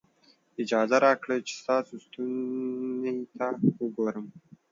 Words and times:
اجازه 0.63 0.97
راکړئ 1.05 1.39
چې 1.47 1.53
ستا 1.61 1.77
ستوني 2.03 3.13
ته 3.37 3.47
وګورم. 3.81 4.25